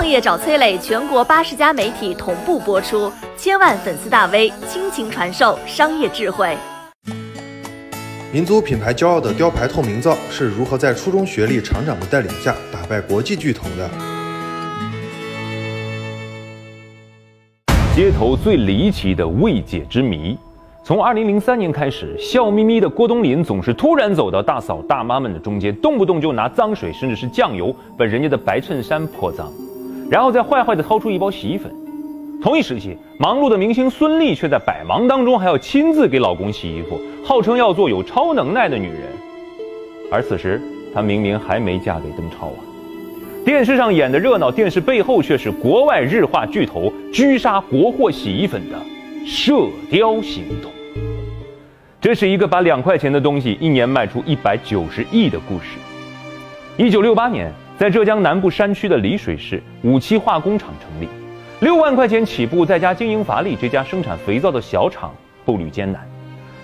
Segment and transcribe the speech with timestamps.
[0.00, 6.56] 创业找崔磊，全国八十家媒体同步播出，千万粉丝大 V 倾情传授商业智慧。
[8.32, 13.90] 民族品牌骄傲的雕牌透明皂是如何在初中学历厂长的带领下打败国际巨头的？
[17.94, 20.34] 街头最离奇的未解之谜。
[20.82, 29.52] 从二零零三年开始，笑眯眯的郭冬临总是突然走到大嫂大妈们的中间，动不动就拿脏水甚至是酱油把人家的白衬衫泼脏，
[30.10, 31.72] 然后再坏坏的掏出一包洗衣粉。
[32.42, 39.02] 同一时期，忙碌的明星孙俪却在百忙当中还要亲自给老公洗衣服，号称要做有超能耐的女人。
[40.10, 40.60] 而此时，
[40.92, 42.58] 她明明还没嫁给邓超啊！
[43.44, 48.78] 电视上演的热闹，电视背后却是国外日化巨头狙杀国货洗衣粉的
[49.24, 50.70] 射雕行动。
[52.00, 55.76] 这是一个把两块钱的东西一年卖出一百九十亿的故事。
[56.78, 61.08] 一九六八年，在浙江南部山区的丽水市，五七化工厂成立。
[61.60, 65.14] 六万块钱起步，在家经营乏力，这家生产肥皂的小厂
[65.46, 66.06] 步履艰难。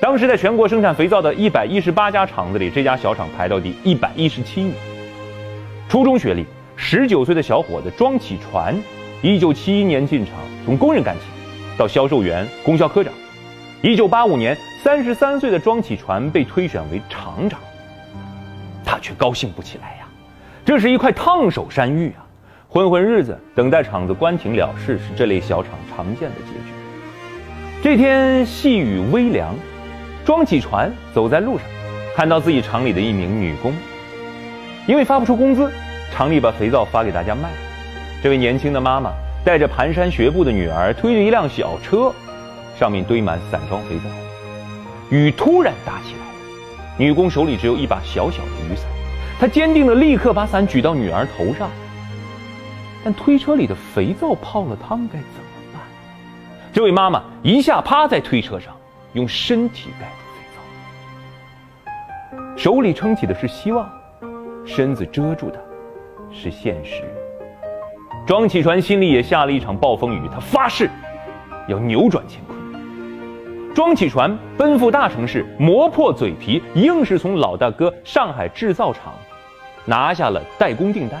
[0.00, 4.72] 当时在全国生产肥皂的一百一十八家厂子里，这家小厂排到第一百一十七名。
[5.88, 8.80] 初中学历，十九岁的小伙子庄启传，
[9.20, 11.22] 一九七一年进厂，从工人干起，
[11.76, 13.12] 到销售员、供销科长。
[13.82, 17.58] 一九八五年，三十三岁的庄启传被推选为厂长，
[18.84, 20.06] 他却高兴不起来呀，
[20.64, 22.26] 这是一块烫手山芋啊！
[22.68, 26.72] 混混日子，等待厂子关停了事，是这类小厂常见的结局。
[27.82, 29.54] 这天细雨微凉，
[30.24, 31.66] 庄启传走在路上，
[32.14, 33.74] 看到自己厂里的一名女工，
[34.86, 35.72] 因为发不出工资，
[36.12, 37.48] 厂里把肥皂发给大家卖。
[38.22, 39.10] 这位年轻的妈妈
[39.44, 42.12] 带着蹒跚学步的女儿，推着一辆小车，
[42.78, 44.04] 上面堆满散装肥皂。
[45.10, 46.20] 雨突然大起来，
[46.96, 48.86] 女工手里只有一把小小的雨伞，
[49.40, 51.70] 他坚定地立刻把伞举到女儿头上。
[53.02, 55.80] 但推车里的肥皂泡了汤，该怎么办？
[56.74, 58.76] 这位妈妈一下趴在推车上，
[59.14, 60.42] 用身体盖住肥
[62.54, 63.90] 皂，手里撑起的是希望，
[64.66, 65.58] 身子遮住的
[66.30, 67.02] 是现实。
[68.26, 70.90] 庄启传心里也下了一场暴风雨，他发誓
[71.66, 72.60] 要扭转乾坤。
[73.74, 79.14] 庄启传奔赴大城市，磨破嘴皮，硬是从老大哥上海制造厂
[79.84, 81.20] 拿下了代工订单。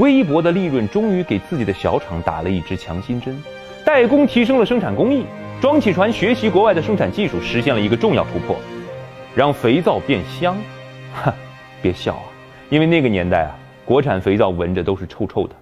[0.00, 3.42] 微薄的利润终于给自己的小厂打了一支强心针，
[3.84, 5.24] 代工提升了生产工艺，
[5.60, 8.56] 庄启传学习国外的生产技术，实现了一个重要突破，
[9.34, 10.56] 让肥皂变香。
[11.14, 11.34] 哈，
[11.80, 12.24] 别笑啊，
[12.68, 15.54] 因为那个年代啊，国产肥皂闻着都是臭臭的。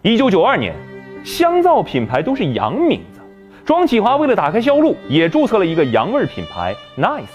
[0.00, 0.74] 一九九二年，
[1.22, 3.20] 香皂品牌都是洋名字，
[3.66, 7.26] 庄启华为了打开销路，也注册了一个洋味品牌 Nice。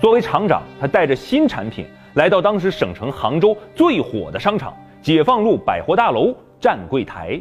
[0.00, 4.74] 作为厂长，他带着新产品来到当时省城杭州最火的商场。
[5.02, 7.38] 解放路百货大楼站柜台，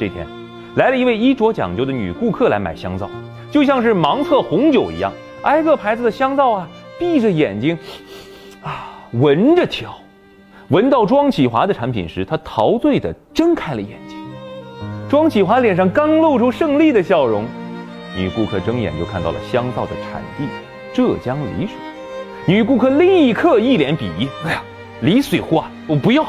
[0.00, 0.26] 这天
[0.74, 3.08] 来了一位衣着讲究的女顾客来买香皂，
[3.52, 7.78] 就像是盲测红酒一样，挨个牌子的香皂啊，闭着眼睛
[8.64, 9.94] 啊闻着挑，
[10.70, 14.18] 闻到庄启华的产品时，她陶醉的睁开了眼睛。
[15.08, 17.44] 庄启华脸上刚露出胜利的笑容，
[18.16, 20.48] 女顾客睁眼就看到了香皂的产地
[20.92, 21.76] 浙江丽水，
[22.48, 24.62] 女顾客立刻一脸鄙夷：“哎呀，
[25.00, 26.24] 李水货啊，我不要。”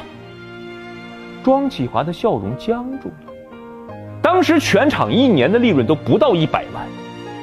[1.45, 3.33] 庄启华的笑容僵住了。
[4.19, 6.83] 当时全场一年的利润都不到一百万，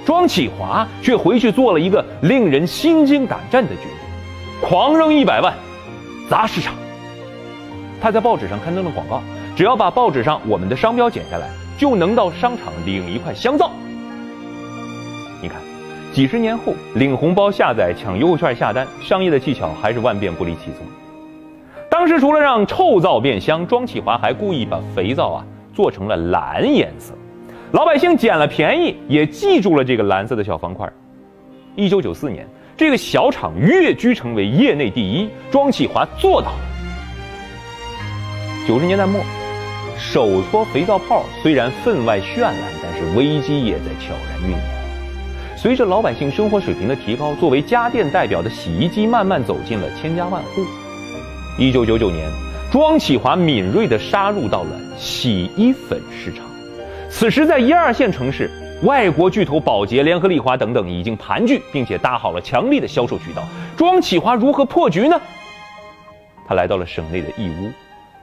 [0.05, 5.55] 庄启华却回去做了一个令人心惊胆战的决定：狂扔一百万，
[6.29, 6.75] 砸市场。
[8.03, 9.23] 他在报纸上刊登了广告，
[9.55, 11.49] 只要把报纸上我们的商标剪下来，
[11.79, 13.71] 就能到商场领一块香皂。
[15.41, 15.59] 你看，
[16.15, 20.87] 几十年后领红包下载、抢优惠券下单，商业的技巧还是万变不离其宗。
[21.91, 27.15] 当时除了让臭皂变香，庄启华还故意把肥皂啊做成了蓝颜色，
[27.73, 30.89] 老百姓捡了便宜，也记住了这个蓝色的小方块。
[31.75, 36.59] 一九九四年，这个小厂跃居成为业内第一，庄启华做到了。
[38.69, 39.21] 九十年代末，
[39.99, 44.84] 手搓肥皂泡虽然分外绚烂，但是危机也在悄然酝酿。
[45.64, 50.62] 随着老百姓生活水平的提高，作为家电代表的洗衣机慢慢走进了千家万户。
[51.56, 52.31] 一九九九年，
[52.70, 56.44] 庄启华敏锐地杀入到了洗衣粉市场。
[57.08, 58.50] 此时，在一二线城市，
[58.82, 63.43] 外国巨头宝洁、联合利华等等已经盘踞，并且搭好了强力的销售渠道。
[63.75, 65.19] 庄启华如何破局呢？
[66.46, 67.72] 他来到了省内的义乌，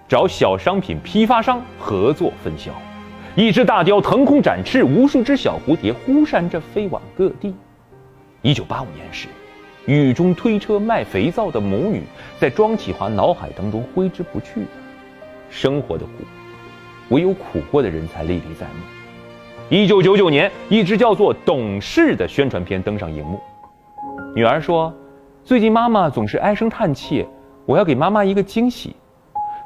[0.07, 2.71] 找小商品批发商合作分销。
[3.35, 7.53] 一只大雕腾空展翅，无数只小蝴蝶忽闪着飞往各地。
[8.41, 9.27] 一九八五年时。
[9.87, 12.03] 雨中推车卖肥皂的母女，
[12.37, 14.67] 在庄启华脑海当中挥之不去。
[15.49, 16.11] 生活的苦，
[17.09, 18.73] 唯有苦过的人才历历在目。
[19.69, 23.39] 一九九九年，一支叫做《懂事》的宣传片登上荧幕。
[24.35, 24.93] 女儿说
[25.43, 27.25] ：“最近妈妈总是唉声叹气，
[27.65, 28.95] 我要给妈妈一个惊喜。”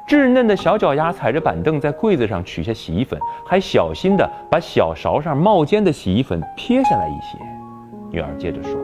[0.06, 7.36] 稚嫩的小脚丫踩着板凳，在柜子上取下洗衣粉，还小心地把小勺上冒尖的洗衣粉撇下来一些。
[8.10, 8.78] 女儿接着说：“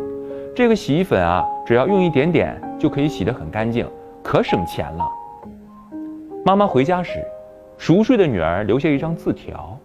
[0.54, 3.88] 这个洗衣粉啊，只要用一点点就可以洗得很干净，
[4.20, 5.08] 可省钱了。”
[6.44, 7.25] 妈妈回家时，
[7.78, 9.78] 熟睡的女儿留下一张字条：“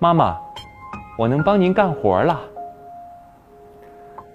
[0.00, 0.36] 妈妈，
[1.16, 2.40] 我能帮您干活了。”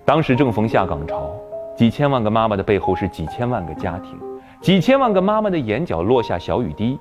[0.06, 1.36] 当时正逢下岗潮，
[1.76, 4.18] 几千万个妈妈的背后是几千万个家庭。
[4.60, 6.98] 几千万个妈妈的眼角落下小雨滴，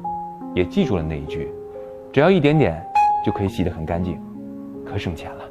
[0.54, 1.50] 也记住了那一句：
[2.12, 2.80] 只要一点点
[3.24, 4.20] 就可以洗得很干净，
[4.84, 5.44] 可省钱了。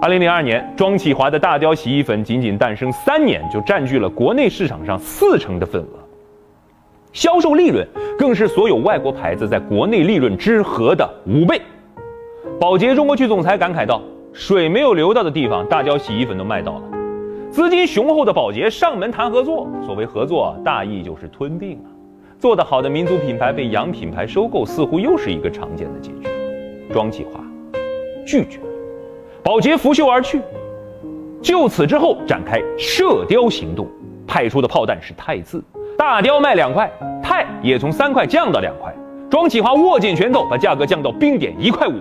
[0.00, 5.98] 二零零二年，庄启华的大雕洗衣粉仅仅诞生三年，就占据了国内市场上四成的份额，
[7.12, 11.60] 销售利润更是所有外国牌子在国内利润之和的五倍。
[12.60, 14.00] 宝洁中国区总裁感慨道
[14.32, 16.82] ：“水没有流到的地方，大雕洗衣粉都卖到了。”
[17.56, 21.88] 资金雄厚的宝洁上门谈合作，所谓合作大意就是吞并啊。
[22.38, 26.28] 做得好的民族品牌被洋品牌收购，似乎又是一个常见的结局。
[26.92, 27.40] 庄启华
[28.26, 28.66] 拒绝了，
[29.42, 30.42] 宝洁拂袖而去。
[31.40, 33.86] 就此之后展开射雕行动，
[34.26, 35.64] 派出的炮弹是钛字，
[35.96, 36.92] 大雕卖两块，
[37.22, 38.94] 钛也从三块降到两块。
[39.30, 41.94] 庄启华握紧拳头，把价格降到冰点一块五。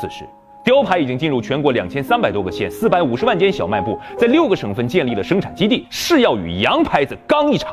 [0.00, 0.24] 此时。
[0.66, 7.72] 雕牌已经进入全国两千三百多个县、四百五十万间小卖部，在六个省份建立了生产基地，誓要与洋牌子刚一场。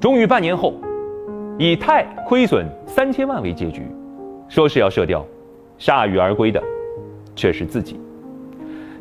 [0.00, 0.72] 终于半年后，
[1.58, 3.82] 以太亏损三千万为结局，
[4.48, 5.26] 说是要射雕，
[5.80, 6.62] 铩羽而归的
[7.34, 8.00] 却是自己。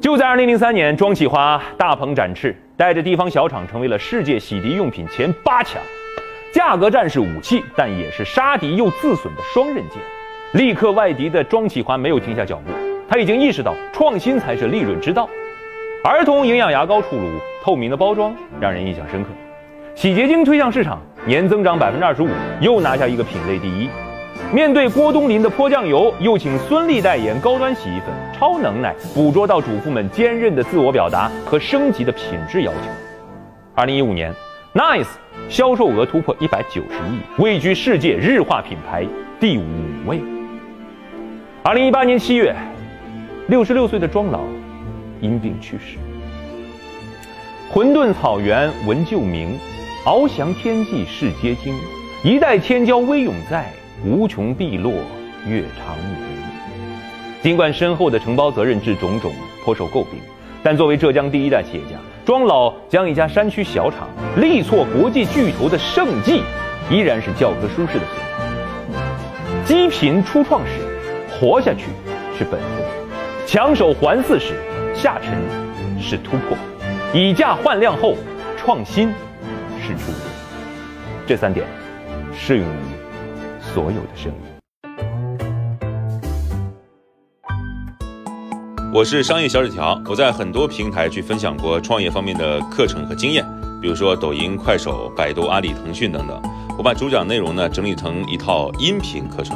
[0.01, 5.79] 就在二零零三年，庄启华大鹏展翅，带着地方小厂成为了世界洗涤用品前八强。
[6.51, 10.01] 价格战是武器，但也是杀敌又自损的双刃剑。
[10.53, 12.71] 立刻外敌的庄启华没有停下脚步，
[13.07, 15.29] 他已经意识到创新才是利润之道。
[16.03, 17.29] 儿童营养牙膏出炉，
[17.61, 19.29] 透明的包装让人印象深刻。
[19.93, 22.29] 洗洁精推向市场，年增长百分之二十五，
[22.61, 23.89] 又拿下一个品类第一。
[24.53, 32.89] 面对郭冬临的泼酱油，又请孙俪代言高端洗衣粉，超能耐捕捉到主妇们坚韧的自我表达和升级的品质要求。
[33.75, 34.33] 二零一五年
[34.73, 35.09] ，Nice
[35.49, 39.05] 销售额突破一百九十亿，位居世界日化品牌
[39.41, 39.63] 第五
[40.05, 40.21] 位。
[41.67, 42.55] 二零一八年七月，
[43.49, 44.39] 六十六岁的庄老
[45.19, 45.97] 因病去世。
[47.69, 49.59] 混沌草原闻旧名，
[50.05, 51.75] 翱翔天际世皆惊。
[52.23, 53.69] 一代天骄威永在，
[54.05, 54.93] 无穷碧落
[55.45, 56.15] 月长明。
[57.41, 59.33] 尽管身后的承包责任制种种
[59.65, 60.21] 颇受诟病，
[60.63, 66.43] 但作为浙江第一代企业家，庄老将一家山区小厂力挫国际巨头的盛绩，
[66.89, 69.65] 依然是教科书式的存在。
[69.65, 70.96] 积贫初创时。
[71.39, 71.83] 活下去
[72.35, 72.59] 是本分，
[73.45, 74.59] 强手环伺时
[74.95, 75.37] 下沉
[76.01, 76.57] 是突破，
[77.13, 78.15] 以价换量后
[78.57, 79.09] 创新
[79.79, 80.17] 是出路。
[81.27, 81.63] 这三点
[82.33, 82.79] 适用于
[83.61, 84.35] 所有的生意。
[88.91, 93.45] 我是商业小纸条，我在很多平台去分享过创业方面的课程和经验，
[93.79, 96.41] 比如说抖音、快手、百度、阿里、腾讯等等。
[96.79, 99.55] 我把主讲内容呢整理成一套音频课程。